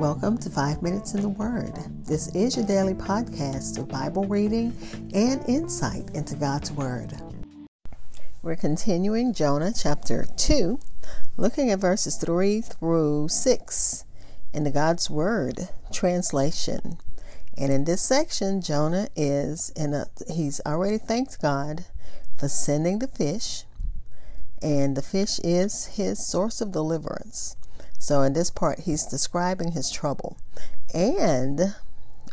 Welcome 0.00 0.38
to 0.38 0.48
Five 0.48 0.80
Minutes 0.80 1.12
in 1.12 1.20
the 1.20 1.28
Word. 1.28 1.74
This 2.06 2.34
is 2.34 2.56
your 2.56 2.64
daily 2.64 2.94
podcast 2.94 3.76
of 3.76 3.88
Bible 3.88 4.24
reading 4.24 4.74
and 5.12 5.46
insight 5.46 6.08
into 6.14 6.34
God's 6.34 6.72
Word. 6.72 7.12
We're 8.42 8.56
continuing 8.56 9.34
Jonah 9.34 9.72
chapter 9.76 10.24
2, 10.34 10.80
looking 11.36 11.70
at 11.70 11.78
verses 11.78 12.16
3 12.16 12.62
through 12.62 13.28
6 13.28 14.04
in 14.54 14.64
the 14.64 14.70
God's 14.70 15.10
Word 15.10 15.68
translation. 15.92 16.96
And 17.58 17.70
in 17.70 17.84
this 17.84 18.00
section, 18.00 18.62
Jonah 18.62 19.08
is 19.14 19.74
in 19.76 19.92
a, 19.92 20.06
he's 20.32 20.62
already 20.64 20.96
thanked 20.96 21.42
God 21.42 21.84
for 22.38 22.48
sending 22.48 23.00
the 23.00 23.08
fish, 23.08 23.64
and 24.62 24.96
the 24.96 25.02
fish 25.02 25.38
is 25.40 25.96
his 25.96 26.26
source 26.26 26.62
of 26.62 26.72
deliverance. 26.72 27.56
So 28.00 28.22
in 28.22 28.32
this 28.32 28.50
part, 28.50 28.80
he's 28.80 29.04
describing 29.04 29.72
his 29.72 29.90
trouble. 29.90 30.38
And 30.92 31.76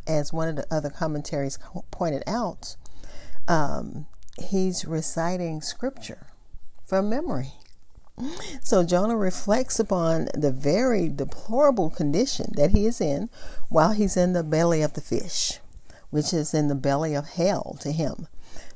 as 0.07 0.31
one 0.31 0.47
of 0.47 0.55
the 0.55 0.65
other 0.71 0.89
commentaries 0.89 1.59
pointed 1.91 2.23
out, 2.25 2.77
um, 3.49 4.07
he's 4.41 4.85
reciting 4.85 5.61
scripture 5.61 6.27
from 6.85 7.09
memory. 7.09 7.51
So 8.63 8.83
Jonah 8.83 9.17
reflects 9.17 9.77
upon 9.77 10.29
the 10.33 10.51
very 10.51 11.09
deplorable 11.09 11.89
condition 11.89 12.53
that 12.55 12.71
he 12.71 12.87
is 12.87 12.99
in 12.99 13.29
while 13.69 13.91
he's 13.91 14.17
in 14.17 14.33
the 14.33 14.43
belly 14.43 14.81
of 14.81 14.93
the 14.93 15.01
fish, 15.01 15.59
which 16.09 16.33
is 16.33 16.53
in 16.53 16.69
the 16.69 16.75
belly 16.75 17.13
of 17.13 17.27
hell 17.27 17.77
to 17.81 17.91
him. 17.91 18.27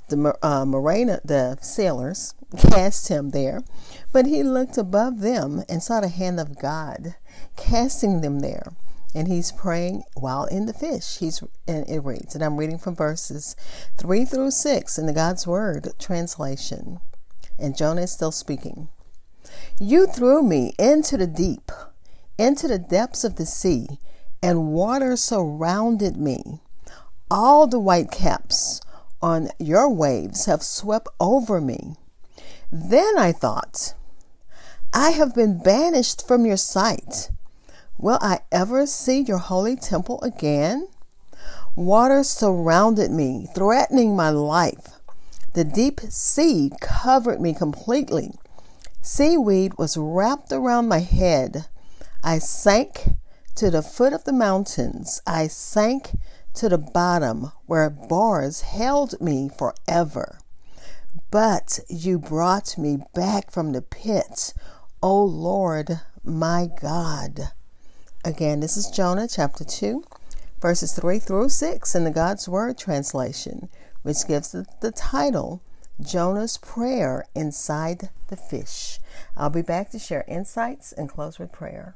The 0.10 0.38
uh, 0.42 0.66
marina, 0.66 1.22
the 1.24 1.58
sailors 1.62 2.34
cast 2.58 3.08
him 3.08 3.30
there, 3.30 3.64
but 4.12 4.26
he 4.26 4.44
looked 4.44 4.78
above 4.78 5.20
them 5.20 5.64
and 5.70 5.82
saw 5.82 6.02
the 6.02 6.10
hand 6.10 6.40
of 6.40 6.60
God 6.60 7.16
casting 7.56 8.22
them 8.22 8.40
there. 8.40 8.74
And 9.14 9.28
he's 9.28 9.52
praying 9.52 10.04
while 10.16 10.46
in 10.46 10.68
the 10.68 10.74
fish. 10.74 11.18
He's 11.18 11.44
and 11.68 11.88
it 11.90 12.00
reads, 12.00 12.34
and 12.34 12.44
I'm 12.44 12.58
reading 12.58 12.78
from 12.78 12.96
verses 12.96 13.56
three 13.98 14.24
through 14.24 14.52
six 14.52 14.98
in 14.98 15.06
the 15.06 15.14
God's 15.14 15.46
Word 15.46 15.90
translation. 16.00 17.02
And 17.60 17.76
Jonah 17.76 18.04
is 18.04 18.12
still 18.12 18.32
speaking. 18.32 18.88
You 19.80 20.08
threw 20.08 20.44
me 20.44 20.74
into 20.80 21.18
the 21.18 21.28
deep, 21.28 21.72
into 22.38 22.68
the 22.68 22.80
depths 22.80 23.24
of 23.24 23.36
the 23.36 23.46
sea, 23.46 24.00
and 24.42 24.72
water 24.72 25.16
surrounded 25.16 26.16
me. 26.16 26.62
All 27.30 27.68
the 27.68 27.80
white 27.80 28.12
caps 28.12 28.82
on 29.22 29.50
your 29.60 29.90
waves 29.90 30.46
have 30.46 30.64
swept 30.64 31.08
over 31.20 31.62
me. 31.62 31.96
Then 32.72 33.18
I 33.18 33.32
thought, 33.32 33.94
I 34.94 35.12
have 35.12 35.36
been 35.36 35.62
banished 35.62 36.28
from 36.28 36.46
your 36.46 36.58
sight. 36.58 37.30
Will 37.98 38.18
I 38.22 38.40
ever 38.52 38.86
see 38.86 39.22
your 39.22 39.38
holy 39.38 39.76
temple 39.76 40.22
again? 40.22 40.88
Water 41.76 42.24
surrounded 42.24 43.12
me, 43.12 43.48
threatening 43.54 44.16
my 44.16 44.30
life. 44.30 45.00
The 45.54 45.64
deep 45.64 46.02
sea 46.10 46.72
covered 46.82 47.40
me 47.40 47.54
completely. 47.54 48.34
Seaweed 49.02 49.78
was 49.78 49.98
wrapped 49.98 50.52
around 50.52 50.88
my 50.88 51.00
head. 51.00 51.66
I 52.24 52.40
sank 52.40 53.16
to 53.56 53.70
the 53.70 53.82
foot 53.82 54.14
of 54.14 54.24
the 54.24 54.34
mountains. 54.34 55.22
I 55.26 55.48
sank 55.48 56.12
to 56.56 56.70
the 56.70 56.78
bottom 56.78 57.52
where 57.66 57.90
bars 57.90 58.62
held 58.62 59.20
me 59.22 59.50
forever. 59.50 60.40
But 61.30 61.80
you 61.90 62.20
brought 62.20 62.78
me 62.78 63.00
back 63.14 63.52
from 63.52 63.72
the 63.72 63.82
pit, 63.82 64.54
O 65.02 65.24
Lord 65.24 66.02
my 66.24 66.70
God. 66.82 67.52
Again, 68.24 68.60
this 68.60 68.78
is 68.78 68.90
Jonah 68.90 69.28
chapter 69.28 69.64
2, 69.64 70.04
verses 70.62 70.94
3 70.94 71.20
through 71.20 71.50
6 71.50 71.96
in 71.96 72.04
the 72.04 72.12
God's 72.12 72.48
Word 72.48 72.78
translation, 72.78 73.70
which 74.04 74.28
gives 74.28 74.52
the, 74.52 74.66
the 74.82 74.92
title 74.92 75.62
Jonah's 76.00 76.58
Prayer 76.58 77.26
Inside 77.36 78.10
the 78.28 78.36
Fish. 78.36 79.00
I'll 79.36 79.50
be 79.50 79.62
back 79.62 79.92
to 79.92 80.00
share 80.00 80.26
insights 80.28 80.92
and 80.92 81.10
close 81.10 81.40
with 81.40 81.52
prayer. 81.52 81.96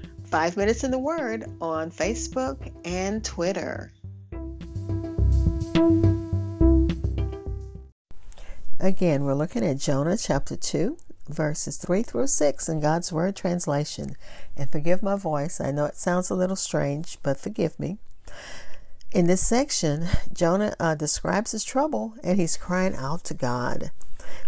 Five 0.31 0.55
Minutes 0.55 0.85
in 0.85 0.91
the 0.91 0.97
Word 0.97 1.43
on 1.59 1.91
Facebook 1.91 2.71
and 2.85 3.21
Twitter. 3.21 3.91
Again, 8.79 9.25
we're 9.25 9.33
looking 9.33 9.65
at 9.65 9.77
Jonah 9.77 10.15
chapter 10.15 10.55
2, 10.55 10.95
verses 11.27 11.75
3 11.75 12.03
through 12.03 12.27
6 12.27 12.69
in 12.69 12.79
God's 12.79 13.11
Word 13.11 13.35
translation. 13.35 14.15
And 14.55 14.69
forgive 14.69 15.03
my 15.03 15.17
voice, 15.17 15.59
I 15.59 15.71
know 15.71 15.83
it 15.83 15.97
sounds 15.97 16.29
a 16.29 16.35
little 16.35 16.55
strange, 16.55 17.17
but 17.21 17.37
forgive 17.37 17.77
me. 17.77 17.97
In 19.11 19.27
this 19.27 19.45
section, 19.45 20.07
Jonah 20.31 20.73
uh, 20.79 20.95
describes 20.95 21.51
his 21.51 21.65
trouble 21.65 22.13
and 22.23 22.39
he's 22.39 22.55
crying 22.55 22.95
out 22.95 23.25
to 23.25 23.33
God. 23.33 23.91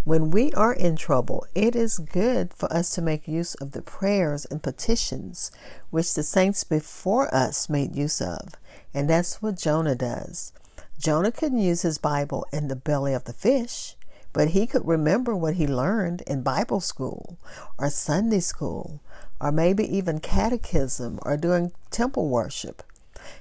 When 0.04 0.32
we 0.32 0.52
are 0.54 0.74
in 0.74 0.96
trouble, 0.96 1.46
it 1.56 1.76
is 1.76 1.98
good 1.98 2.54
for 2.54 2.72
us 2.72 2.90
to 2.92 3.02
make 3.02 3.28
use 3.28 3.56
of 3.56 3.72
the 3.72 3.82
prayers 3.82 4.46
and 4.46 4.62
petitions 4.62 5.52
which 5.90 6.14
the 6.14 6.24
saints 6.24 6.64
before 6.64 7.34
us 7.34 7.70
made 7.70 7.96
use 7.96 8.22
of. 8.22 8.56
And 8.94 9.10
that's 9.10 9.42
what 9.42 9.58
Jonah 9.58 9.96
does. 9.96 10.52
Jonah 11.00 11.32
couldn't 11.32 11.60
use 11.60 11.82
his 11.82 11.98
Bible 11.98 12.46
in 12.52 12.68
the 12.68 12.76
belly 12.76 13.14
of 13.14 13.26
the 13.26 13.34
fish, 13.34 13.96
but 14.32 14.50
he 14.50 14.66
could 14.66 14.88
remember 14.88 15.36
what 15.36 15.56
he 15.56 15.68
learned 15.68 16.22
in 16.22 16.42
Bible 16.42 16.80
school 16.80 17.38
or 17.78 17.90
Sunday 17.90 18.40
school 18.40 19.02
or 19.40 19.52
maybe 19.52 19.84
even 19.86 20.20
catechism 20.20 21.20
or 21.24 21.38
doing 21.38 21.72
temple 21.92 22.30
worship. 22.30 22.84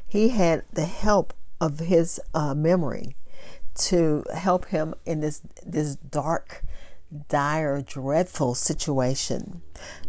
He 0.07 0.31
had 0.31 0.65
the 0.73 0.85
help 0.85 1.33
of 1.61 1.79
his 1.79 2.21
uh, 2.35 2.55
memory 2.55 3.17
to 3.75 4.25
help 4.35 4.67
him 4.67 4.95
in 5.07 5.21
this 5.21 5.41
this 5.65 5.97
dark 5.97 6.63
dire 7.29 7.83
dreadful 7.83 8.55
situation. 8.55 9.63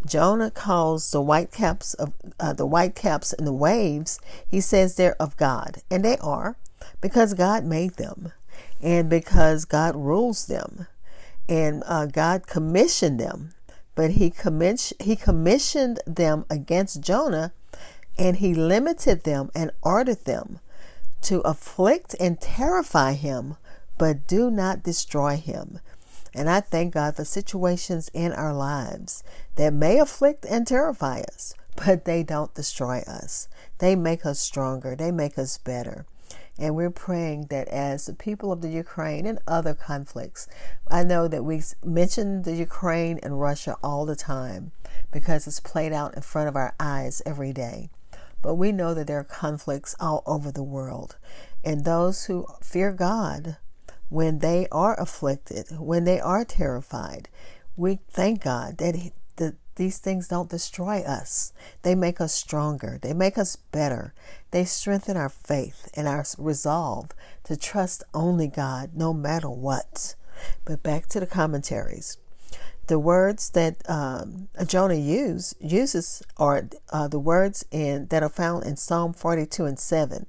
Jonah 0.06 0.52
calls 0.52 1.12
the 1.12 1.22
whitecaps 1.22 1.94
of 1.96 2.14
uh, 2.40 2.54
the 2.54 2.66
whitecaps 2.66 3.34
and 3.34 3.46
the 3.46 3.54
waves. 3.54 4.20
He 4.48 4.62
says 4.62 4.96
they're 4.96 5.22
of 5.22 5.38
god 5.38 5.82
and 5.92 6.04
they 6.04 6.18
are 6.18 6.58
because 7.02 7.34
god 7.34 7.66
made 7.66 7.96
them 7.96 8.32
and 8.82 9.10
because 9.10 9.66
god 9.66 9.96
rules 9.96 10.48
them 10.48 10.88
and 11.50 11.84
uh, 11.86 12.06
god 12.06 12.48
commissioned 12.48 13.20
them. 13.20 13.52
But 13.96 14.12
he, 14.12 14.32
commis- 14.32 15.00
he 15.00 15.16
commissioned 15.16 16.00
them 16.08 16.46
against 16.50 17.02
jonah 17.02 17.54
and 18.18 18.38
he 18.38 18.54
limited 18.54 19.24
them 19.24 19.52
and 19.54 19.72
ordered 19.82 20.26
them 20.26 20.60
to 21.24 21.40
afflict 21.42 22.16
and 22.20 22.40
terrify 22.40 23.14
him, 23.14 23.58
but 23.98 24.28
do 24.28 24.52
not 24.52 24.84
destroy 24.84 25.38
him. 25.38 25.80
And 26.34 26.50
I 26.50 26.62
thank 26.62 26.94
God 26.94 27.16
for 27.16 27.26
situations 27.26 28.10
in 28.14 28.34
our 28.34 28.54
lives 28.54 29.24
that 29.56 29.74
may 29.74 30.00
afflict 30.00 30.46
and 30.46 30.66
terrify 30.66 31.22
us, 31.22 31.54
but 31.76 32.06
they 32.06 32.24
don't 32.24 32.54
destroy 32.54 33.00
us. 33.08 33.48
They 33.78 33.96
make 33.96 34.26
us 34.26 34.40
stronger, 34.40 34.96
they 34.96 35.12
make 35.12 35.38
us 35.38 35.58
better. 35.58 36.06
And 36.58 36.76
we're 36.76 36.92
praying 36.92 37.48
that 37.50 37.68
as 37.70 38.06
the 38.06 38.14
people 38.14 38.52
of 38.52 38.62
the 38.62 38.70
Ukraine 38.70 39.26
and 39.26 39.40
other 39.48 39.74
conflicts, 39.74 40.48
I 40.90 41.04
know 41.04 41.28
that 41.28 41.44
we 41.44 41.64
mention 41.84 42.44
the 42.44 42.56
Ukraine 42.56 43.20
and 43.24 43.40
Russia 43.40 43.76
all 43.84 44.06
the 44.06 44.16
time 44.16 44.72
because 45.12 45.48
it's 45.48 45.60
played 45.60 45.94
out 45.94 46.16
in 46.16 46.22
front 46.22 46.48
of 46.48 46.56
our 46.56 46.76
eyes 46.80 47.22
every 47.26 47.54
day. 47.54 47.90
But 48.44 48.56
we 48.56 48.72
know 48.72 48.94
that 48.94 49.08
there 49.08 49.18
are 49.20 49.24
conflicts 49.24 49.96
all 50.00 50.22
over 50.28 50.52
the 50.52 50.62
world. 50.62 51.16
And 51.64 51.84
those 51.84 52.26
who 52.26 52.46
fear 52.62 52.92
God, 52.92 53.58
when 54.10 54.40
they 54.40 54.68
are 54.72 55.00
afflicted, 55.00 55.80
when 55.80 56.04
they 56.04 56.20
are 56.20 56.46
terrified, 56.46 57.30
we 57.76 58.00
thank 58.12 58.44
God 58.44 58.78
that, 58.78 58.96
he, 58.96 59.14
these 59.76 59.98
things 59.98 60.28
don't 60.28 60.50
destroy 60.50 61.00
us. 61.02 61.52
They 61.82 61.96
make 61.96 62.22
us 62.22 62.34
stronger. 62.34 63.00
They 63.02 63.14
make 63.14 63.38
us 63.38 63.56
better. 63.56 64.14
They 64.52 64.66
strengthen 64.66 65.18
our 65.18 65.30
faith 65.30 65.90
and 65.96 66.08
our 66.08 66.26
resolve 66.38 67.10
to 67.46 67.58
trust 67.58 68.04
only 68.14 68.48
God 68.48 68.92
no 68.94 69.14
matter 69.14 69.50
what. 69.50 70.16
But 70.66 70.84
back 70.84 71.08
to 71.08 71.20
the 71.20 71.26
commentaries. 71.26 72.18
The 72.88 73.00
words 73.00 73.50
that 73.52 73.78
um, 73.90 74.50
Jonah 74.66 74.96
use, 74.96 75.56
uses 75.60 76.22
are 76.38 76.68
uh, 76.92 77.08
the 77.08 77.20
words 77.20 77.66
in 77.72 78.08
that 78.08 78.24
are 78.24 78.30
found 78.30 78.66
in 78.66 78.76
Psalm 78.76 79.14
42 79.14 79.66
and 79.66 79.80
7. 79.80 80.26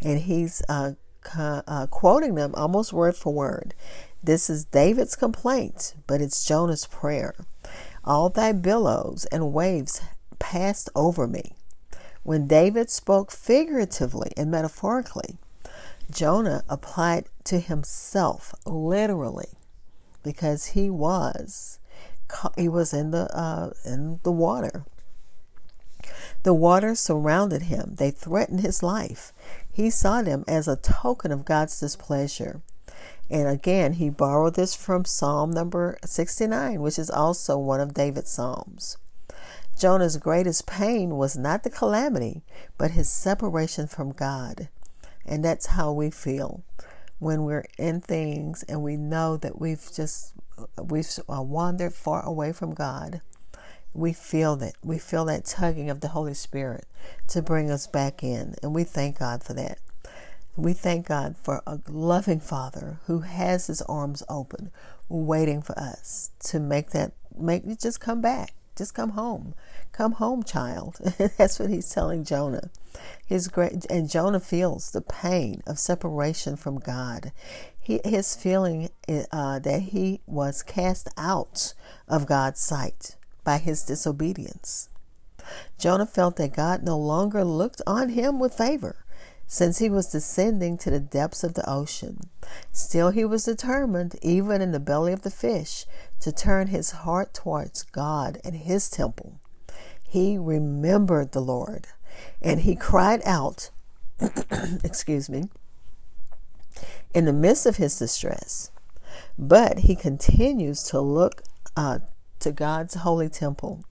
And 0.00 0.20
he's 0.20 0.62
uh, 0.68 0.92
uh, 1.36 1.86
quoting 1.90 2.36
them 2.36 2.54
almost 2.54 2.92
word 2.92 3.16
for 3.16 3.32
word. 3.32 3.74
This 4.22 4.48
is 4.48 4.64
David's 4.64 5.16
complaint, 5.16 5.94
but 6.06 6.20
it's 6.20 6.44
Jonah's 6.44 6.86
prayer. 6.86 7.34
All 8.04 8.30
thy 8.30 8.52
billows 8.52 9.26
and 9.26 9.52
waves 9.52 10.00
passed 10.38 10.88
over 10.94 11.26
me. 11.26 11.54
When 12.22 12.46
David 12.46 12.90
spoke 12.90 13.30
figuratively 13.30 14.32
and 14.36 14.50
metaphorically, 14.50 15.38
Jonah 16.10 16.64
applied 16.68 17.26
to 17.44 17.60
himself 17.60 18.54
literally 18.66 19.48
because 20.22 20.66
he 20.66 20.90
was 20.90 21.78
he 22.56 22.68
was 22.68 22.92
in 22.92 23.10
the 23.10 23.34
uh, 23.36 23.70
in 23.84 24.20
the 24.22 24.32
water. 24.32 24.84
The 26.42 26.54
water 26.54 26.94
surrounded 26.94 27.62
him. 27.62 27.96
They 27.98 28.10
threatened 28.10 28.60
his 28.60 28.82
life. 28.82 29.32
He 29.70 29.90
saw 29.90 30.22
them 30.22 30.44
as 30.48 30.66
a 30.66 30.76
token 30.76 31.32
of 31.32 31.44
God's 31.44 31.78
displeasure. 31.78 32.62
And 33.30 33.46
again, 33.46 33.94
he 33.94 34.10
borrowed 34.10 34.54
this 34.54 34.74
from 34.74 35.04
Psalm 35.04 35.50
number 35.50 35.98
69, 36.04 36.80
which 36.80 36.98
is 36.98 37.10
also 37.10 37.58
one 37.58 37.80
of 37.80 37.94
David's 37.94 38.30
Psalms. 38.30 38.96
Jonah's 39.78 40.16
greatest 40.16 40.66
pain 40.66 41.16
was 41.16 41.36
not 41.36 41.62
the 41.62 41.70
calamity, 41.70 42.42
but 42.76 42.90
his 42.90 43.08
separation 43.08 43.86
from 43.86 44.12
God. 44.12 44.68
And 45.24 45.44
that's 45.44 45.66
how 45.66 45.92
we 45.92 46.10
feel 46.10 46.64
when 47.18 47.44
we're 47.44 47.66
in 47.78 48.00
things 48.00 48.62
and 48.64 48.82
we 48.82 48.96
know 48.96 49.36
that 49.36 49.60
we've 49.60 49.88
just 49.94 50.34
we've 50.76 51.08
uh, 51.28 51.42
wandered 51.42 51.92
far 51.92 52.24
away 52.24 52.52
from 52.52 52.74
God, 52.74 53.20
we 53.92 54.12
feel 54.12 54.56
that. 54.56 54.74
We 54.82 54.98
feel 54.98 55.24
that 55.26 55.44
tugging 55.44 55.90
of 55.90 56.00
the 56.00 56.08
Holy 56.08 56.34
Spirit 56.34 56.86
to 57.28 57.42
bring 57.42 57.70
us 57.70 57.86
back 57.86 58.22
in. 58.22 58.54
And 58.62 58.74
we 58.74 58.84
thank 58.84 59.18
God 59.18 59.42
for 59.42 59.54
that. 59.54 59.78
We 60.56 60.72
thank 60.72 61.06
God 61.06 61.36
for 61.36 61.62
a 61.66 61.80
loving 61.88 62.40
Father 62.40 62.98
who 63.06 63.20
has 63.20 63.68
his 63.68 63.82
arms 63.82 64.22
open, 64.28 64.70
waiting 65.08 65.62
for 65.62 65.78
us 65.78 66.30
to 66.40 66.60
make 66.60 66.90
that, 66.90 67.12
make 67.36 67.66
just 67.78 68.00
come 68.00 68.20
back. 68.20 68.54
Just 68.76 68.94
come 68.94 69.10
home. 69.10 69.54
Come 69.92 70.12
home, 70.12 70.42
child. 70.42 70.98
That's 71.36 71.58
what 71.58 71.70
he's 71.70 71.90
telling 71.90 72.24
Jonah. 72.24 72.70
His 73.26 73.48
great 73.48 73.84
and 73.90 74.08
Jonah 74.08 74.40
feels 74.40 74.90
the 74.90 75.02
pain 75.02 75.62
of 75.66 75.78
separation 75.78 76.56
from 76.56 76.78
God 76.78 77.32
he, 77.90 78.00
his 78.04 78.36
feeling 78.36 78.88
uh, 79.32 79.58
that 79.58 79.82
he 79.82 80.20
was 80.26 80.62
cast 80.62 81.08
out 81.16 81.74
of 82.06 82.26
God's 82.26 82.60
sight 82.60 83.16
by 83.42 83.58
his 83.58 83.82
disobedience. 83.82 84.88
Jonah 85.78 86.06
felt 86.06 86.36
that 86.36 86.54
God 86.54 86.84
no 86.84 86.96
longer 86.96 87.44
looked 87.44 87.82
on 87.86 88.10
him 88.10 88.38
with 88.38 88.54
favor 88.54 89.04
since 89.48 89.78
he 89.78 89.90
was 89.90 90.12
descending 90.12 90.78
to 90.78 90.90
the 90.90 91.00
depths 91.00 91.42
of 91.42 91.54
the 91.54 91.68
ocean. 91.68 92.20
Still, 92.70 93.10
he 93.10 93.24
was 93.24 93.44
determined, 93.44 94.14
even 94.22 94.62
in 94.62 94.70
the 94.70 94.78
belly 94.78 95.12
of 95.12 95.22
the 95.22 95.30
fish, 95.30 95.86
to 96.20 96.30
turn 96.30 96.68
his 96.68 96.92
heart 96.92 97.34
towards 97.34 97.82
God 97.82 98.38
and 98.44 98.54
his 98.54 98.88
temple. 98.88 99.40
He 100.06 100.38
remembered 100.38 101.32
the 101.32 101.40
Lord 101.40 101.88
and 102.40 102.60
he 102.60 102.76
cried 102.76 103.22
out, 103.24 103.70
excuse 104.84 105.28
me, 105.28 105.48
in 107.14 107.24
the 107.24 107.32
midst 107.32 107.66
of 107.66 107.76
his 107.76 107.98
distress. 107.98 108.70
But 109.38 109.80
he 109.80 109.96
continues 109.96 110.82
to 110.84 111.00
look 111.00 111.42
uh, 111.76 112.00
to 112.40 112.52
God's 112.52 112.94
holy 112.94 113.28
temple. 113.28 113.84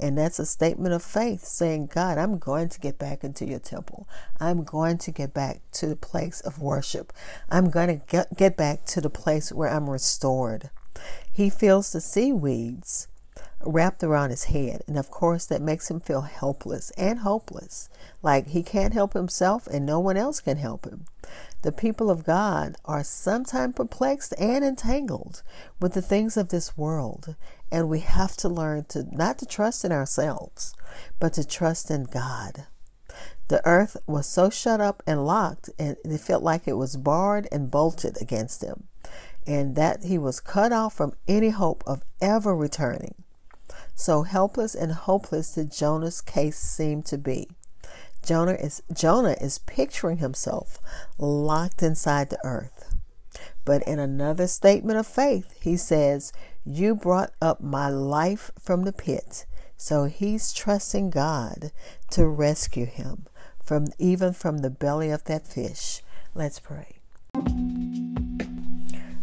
And 0.00 0.16
that's 0.16 0.38
a 0.38 0.46
statement 0.46 0.94
of 0.94 1.02
faith 1.02 1.44
saying, 1.44 1.90
God, 1.92 2.18
I'm 2.18 2.38
going 2.38 2.68
to 2.68 2.80
get 2.80 2.98
back 2.98 3.24
into 3.24 3.44
your 3.44 3.58
temple. 3.58 4.08
I'm 4.38 4.62
going 4.62 4.98
to 4.98 5.10
get 5.10 5.34
back 5.34 5.60
to 5.72 5.86
the 5.86 5.96
place 5.96 6.40
of 6.40 6.60
worship. 6.60 7.12
I'm 7.50 7.68
going 7.68 7.88
to 7.88 8.06
get, 8.06 8.36
get 8.36 8.56
back 8.56 8.84
to 8.86 9.00
the 9.00 9.10
place 9.10 9.52
where 9.52 9.68
I'm 9.68 9.90
restored. 9.90 10.70
He 11.30 11.50
feels 11.50 11.92
the 11.92 12.00
seaweeds 12.00 13.08
wrapped 13.64 14.04
around 14.04 14.30
his 14.30 14.44
head. 14.44 14.82
And 14.86 14.96
of 14.96 15.10
course, 15.10 15.46
that 15.46 15.62
makes 15.62 15.90
him 15.90 16.00
feel 16.00 16.22
helpless 16.22 16.90
and 16.96 17.20
hopeless. 17.20 17.88
Like 18.22 18.48
he 18.48 18.62
can't 18.62 18.94
help 18.94 19.14
himself 19.14 19.66
and 19.66 19.84
no 19.84 19.98
one 20.00 20.16
else 20.16 20.40
can 20.40 20.56
help 20.56 20.84
him. 20.84 21.06
The 21.62 21.72
people 21.72 22.08
of 22.08 22.24
God 22.24 22.76
are 22.84 23.02
sometimes 23.02 23.74
perplexed 23.74 24.32
and 24.38 24.64
entangled 24.64 25.42
with 25.80 25.92
the 25.92 26.02
things 26.02 26.36
of 26.36 26.50
this 26.50 26.78
world, 26.78 27.34
and 27.72 27.88
we 27.88 27.98
have 28.00 28.36
to 28.38 28.48
learn 28.48 28.84
to 28.90 29.04
not 29.10 29.38
to 29.38 29.46
trust 29.46 29.84
in 29.84 29.90
ourselves, 29.90 30.72
but 31.18 31.32
to 31.34 31.46
trust 31.46 31.90
in 31.90 32.04
God. 32.04 32.66
The 33.48 33.60
earth 33.66 33.96
was 34.06 34.26
so 34.26 34.50
shut 34.50 34.80
up 34.80 35.02
and 35.06 35.26
locked, 35.26 35.68
and 35.78 35.96
it 36.04 36.20
felt 36.20 36.44
like 36.44 36.68
it 36.68 36.76
was 36.76 36.96
barred 36.96 37.48
and 37.50 37.70
bolted 37.70 38.20
against 38.22 38.62
him, 38.62 38.84
and 39.46 39.74
that 39.74 40.04
he 40.04 40.16
was 40.16 40.38
cut 40.38 40.72
off 40.72 40.94
from 40.94 41.14
any 41.26 41.50
hope 41.50 41.82
of 41.86 42.02
ever 42.20 42.54
returning. 42.54 43.14
So 44.00 44.22
helpless 44.22 44.76
and 44.76 44.92
hopeless 44.92 45.54
did 45.54 45.72
Jonah's 45.72 46.20
case 46.20 46.56
seem 46.56 47.02
to 47.02 47.18
be. 47.18 47.48
Jonah 48.24 48.52
is 48.52 48.80
Jonah 48.92 49.36
is 49.40 49.58
picturing 49.58 50.18
himself 50.18 50.78
locked 51.18 51.82
inside 51.82 52.30
the 52.30 52.38
earth. 52.44 52.94
But 53.64 53.82
in 53.82 53.98
another 53.98 54.46
statement 54.46 54.98
of 54.98 55.06
faith, 55.06 55.52
he 55.60 55.76
says, 55.76 56.32
"You 56.64 56.94
brought 56.94 57.32
up 57.42 57.60
my 57.60 57.88
life 57.88 58.52
from 58.56 58.84
the 58.84 58.92
pit." 58.92 59.44
So 59.76 60.04
he's 60.04 60.52
trusting 60.52 61.10
God 61.10 61.72
to 62.10 62.28
rescue 62.28 62.86
him 62.86 63.26
from 63.60 63.88
even 63.98 64.32
from 64.32 64.58
the 64.58 64.70
belly 64.70 65.10
of 65.10 65.24
that 65.24 65.44
fish. 65.44 66.04
Let's 66.36 66.60
pray. 66.60 67.00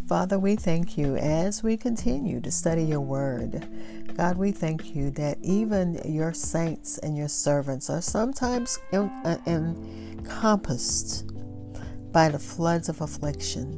Father, 0.06 0.38
we 0.38 0.56
thank 0.58 0.98
you 0.98 1.16
as 1.16 1.64
we 1.64 1.78
continue 1.78 2.42
to 2.42 2.52
study 2.52 2.84
your 2.84 3.02
word. 3.02 3.68
God, 4.18 4.38
we 4.38 4.54
thank 4.54 4.96
you 4.96 5.12
that 5.12 5.38
even 5.42 6.00
your 6.06 6.34
saints 6.34 6.98
and 7.00 7.18
your 7.18 7.28
servants 7.28 7.90
are 7.90 8.02
sometimes 8.02 8.80
uh, 8.94 9.38
encompassed 9.46 11.30
by 12.14 12.30
the 12.30 12.40
floods 12.40 12.88
of 12.88 13.02
affliction, 13.02 13.78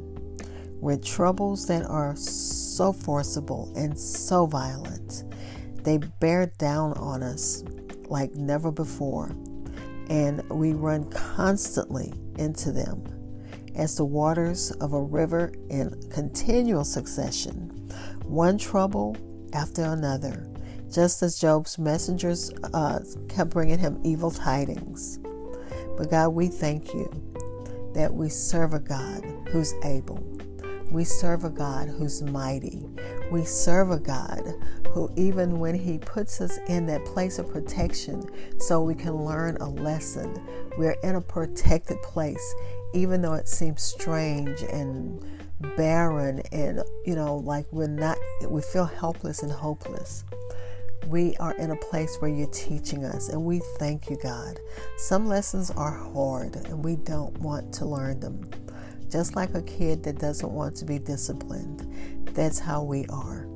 with 0.80 1.04
troubles 1.04 1.66
that 1.66 1.84
are 1.86 2.14
so 2.14 2.92
forcible 2.92 3.72
and 3.74 3.98
so 3.98 4.46
violent. 4.46 5.24
They 5.82 5.98
bear 5.98 6.46
down 6.58 6.92
on 6.92 7.24
us 7.24 7.64
like 8.04 8.36
never 8.36 8.70
before, 8.70 9.30
and 10.08 10.48
we 10.50 10.72
run 10.72 11.10
constantly 11.10 12.12
into 12.38 12.70
them 12.70 13.02
as 13.74 13.96
the 13.96 14.04
waters 14.04 14.70
of 14.70 14.92
a 14.92 15.02
river 15.02 15.52
in 15.68 16.00
continual 16.10 16.84
succession. 16.84 17.70
One 18.24 18.56
trouble 18.56 19.16
after 19.52 19.82
another, 19.82 20.46
just 20.92 21.22
as 21.22 21.38
Job's 21.38 21.78
messengers 21.78 22.52
uh, 22.74 23.00
kept 23.28 23.50
bringing 23.50 23.78
him 23.78 24.00
evil 24.04 24.30
tidings. 24.30 25.18
But 25.96 26.10
God, 26.10 26.28
we 26.30 26.48
thank 26.48 26.94
you 26.94 27.10
that 27.94 28.12
we 28.12 28.28
serve 28.28 28.74
a 28.74 28.78
God 28.78 29.24
who's 29.48 29.74
able. 29.84 30.22
We 30.90 31.04
serve 31.04 31.44
a 31.44 31.50
God 31.50 31.88
who's 31.88 32.22
mighty. 32.22 32.82
We 33.30 33.44
serve 33.44 33.90
a 33.90 33.98
God 33.98 34.42
who, 34.90 35.10
even 35.16 35.58
when 35.58 35.74
He 35.74 35.98
puts 35.98 36.40
us 36.40 36.58
in 36.68 36.86
that 36.86 37.04
place 37.04 37.38
of 37.38 37.50
protection 37.50 38.22
so 38.58 38.82
we 38.82 38.94
can 38.94 39.24
learn 39.24 39.56
a 39.58 39.68
lesson, 39.68 40.34
we're 40.78 40.96
in 41.02 41.16
a 41.16 41.20
protected 41.20 42.00
place 42.02 42.54
even 42.94 43.22
though 43.22 43.34
it 43.34 43.48
seems 43.48 43.82
strange 43.82 44.62
and 44.62 45.22
barren 45.76 46.40
and 46.52 46.82
you 47.04 47.14
know 47.14 47.36
like 47.36 47.66
we're 47.72 47.86
not 47.86 48.17
we 48.46 48.62
feel 48.62 48.84
helpless 48.84 49.42
and 49.42 49.52
hopeless 49.52 50.24
we 51.06 51.36
are 51.36 51.54
in 51.56 51.70
a 51.70 51.76
place 51.76 52.16
where 52.18 52.30
you're 52.30 52.46
teaching 52.48 53.04
us 53.04 53.28
and 53.28 53.42
we 53.42 53.60
thank 53.78 54.10
you 54.10 54.16
god 54.22 54.58
some 54.96 55.26
lessons 55.26 55.70
are 55.70 55.96
hard 56.12 56.56
and 56.56 56.84
we 56.84 56.96
don't 56.96 57.36
want 57.38 57.72
to 57.72 57.84
learn 57.84 58.18
them 58.20 58.48
just 59.10 59.36
like 59.36 59.54
a 59.54 59.62
kid 59.62 60.02
that 60.02 60.18
doesn't 60.18 60.52
want 60.52 60.76
to 60.76 60.84
be 60.84 60.98
disciplined 60.98 61.86
that's 62.34 62.58
how 62.58 62.82
we 62.82 63.06
are 63.06 63.48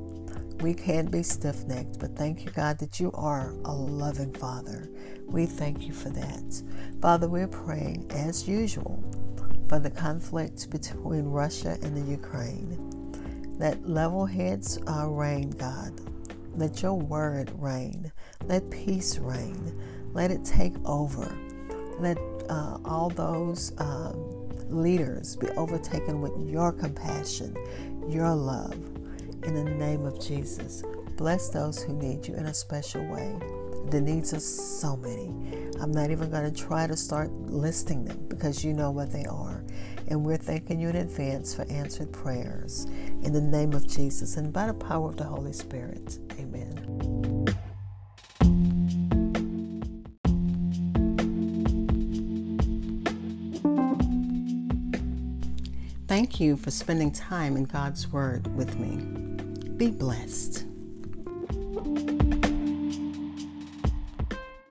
we 0.63 0.73
can 0.73 1.07
be 1.07 1.23
stiff 1.23 1.65
necked, 1.65 1.99
but 1.99 2.15
thank 2.15 2.45
you, 2.45 2.51
God, 2.51 2.79
that 2.79 2.97
you 2.97 3.11
are 3.15 3.53
a 3.65 3.73
loving 3.73 4.31
Father. 4.31 4.89
We 5.27 5.45
thank 5.45 5.85
you 5.85 5.91
for 5.91 6.07
that. 6.11 6.63
Father, 7.01 7.27
we're 7.27 7.49
praying 7.49 8.09
as 8.11 8.47
usual 8.47 9.03
for 9.67 9.79
the 9.79 9.91
conflict 9.91 10.69
between 10.69 11.25
Russia 11.25 11.77
and 11.81 11.97
the 11.97 12.09
Ukraine. 12.09 12.92
Let 13.63 13.87
level 13.87 14.25
heads 14.25 14.77
uh, 14.89 15.07
reign, 15.07 15.51
God. 15.51 15.93
Let 16.57 16.81
your 16.81 16.95
word 16.95 17.49
reign. 17.55 18.11
Let 18.43 18.69
peace 18.69 19.17
reign. 19.19 19.81
Let 20.11 20.31
it 20.31 20.43
take 20.43 20.73
over. 20.83 21.33
Let 21.97 22.17
uh, 22.49 22.79
all 22.83 23.09
those 23.09 23.71
um, 23.79 24.49
leaders 24.67 25.37
be 25.37 25.47
overtaken 25.51 26.19
with 26.19 26.33
your 26.45 26.73
compassion, 26.73 27.55
your 28.09 28.35
love, 28.35 28.73
in 29.43 29.55
the 29.55 29.63
name 29.63 30.05
of 30.05 30.19
Jesus. 30.19 30.83
Bless 31.15 31.47
those 31.47 31.81
who 31.81 31.93
need 31.93 32.27
you 32.27 32.35
in 32.35 32.47
a 32.47 32.53
special 32.53 33.05
way. 33.05 33.33
The 33.91 34.01
needs 34.01 34.33
are 34.33 34.41
so 34.41 34.97
many. 34.97 35.33
I'm 35.79 35.93
not 35.93 36.11
even 36.11 36.29
going 36.29 36.53
to 36.53 36.63
try 36.63 36.85
to 36.85 36.97
start 36.97 37.31
listing 37.31 38.03
them 38.03 38.25
because 38.27 38.65
you 38.65 38.73
know 38.73 38.91
what 38.91 39.13
they 39.13 39.23
are. 39.23 39.62
And 40.13 40.23
we're 40.23 40.37
thanking 40.37 40.79
you 40.79 40.89
in 40.89 40.95
advance 40.95 41.55
for 41.55 41.63
answered 41.71 42.13
prayers. 42.13 42.85
In 43.23 43.33
the 43.33 43.41
name 43.41 43.73
of 43.73 43.87
Jesus 43.87 44.37
and 44.37 44.53
by 44.53 44.67
the 44.67 44.73
power 44.75 45.09
of 45.09 45.17
the 45.17 45.23
Holy 45.23 45.53
Spirit. 45.53 46.19
Amen. 46.37 47.47
Thank 56.07 56.39
you 56.39 56.57
for 56.57 56.69
spending 56.69 57.11
time 57.11 57.57
in 57.57 57.63
God's 57.63 58.07
Word 58.07 58.55
with 58.55 58.77
me. 58.77 58.97
Be 59.77 59.89
blessed. 59.89 60.65